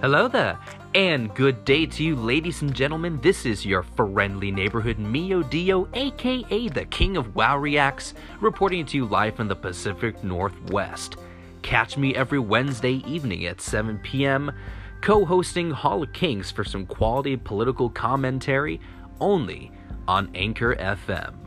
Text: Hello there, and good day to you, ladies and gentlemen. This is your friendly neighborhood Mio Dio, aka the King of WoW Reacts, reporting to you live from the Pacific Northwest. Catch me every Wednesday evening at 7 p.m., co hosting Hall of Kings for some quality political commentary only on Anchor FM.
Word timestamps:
Hello 0.00 0.28
there, 0.28 0.56
and 0.94 1.34
good 1.34 1.64
day 1.64 1.84
to 1.84 2.04
you, 2.04 2.14
ladies 2.14 2.62
and 2.62 2.72
gentlemen. 2.72 3.18
This 3.20 3.44
is 3.44 3.66
your 3.66 3.82
friendly 3.82 4.52
neighborhood 4.52 4.96
Mio 4.96 5.42
Dio, 5.42 5.88
aka 5.92 6.68
the 6.68 6.84
King 6.84 7.16
of 7.16 7.34
WoW 7.34 7.58
Reacts, 7.58 8.14
reporting 8.40 8.86
to 8.86 8.96
you 8.96 9.06
live 9.06 9.34
from 9.34 9.48
the 9.48 9.56
Pacific 9.56 10.22
Northwest. 10.22 11.16
Catch 11.62 11.96
me 11.96 12.14
every 12.14 12.38
Wednesday 12.38 13.02
evening 13.08 13.46
at 13.46 13.60
7 13.60 13.98
p.m., 13.98 14.52
co 15.00 15.24
hosting 15.24 15.72
Hall 15.72 16.04
of 16.04 16.12
Kings 16.12 16.52
for 16.52 16.62
some 16.62 16.86
quality 16.86 17.36
political 17.36 17.90
commentary 17.90 18.80
only 19.18 19.72
on 20.06 20.30
Anchor 20.32 20.76
FM. 20.76 21.37